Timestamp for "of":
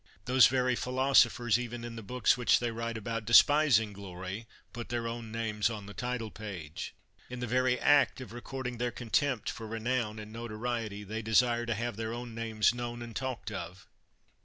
8.19-8.33, 13.51-13.87